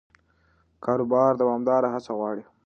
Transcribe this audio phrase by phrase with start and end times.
[0.83, 2.43] کاروبار دوامداره هڅه غواړي.